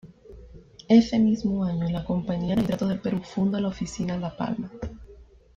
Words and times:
Ese 0.89 1.19
mismo 1.19 1.63
año, 1.63 1.87
la 1.87 2.03
"Compañía 2.03 2.55
de 2.55 2.61
Nitratos 2.63 2.89
del 2.89 3.01
Perú" 3.01 3.21
funda 3.23 3.61
la 3.61 3.67
Oficina 3.67 4.17
"La 4.17 4.35
Palma". 4.35 4.71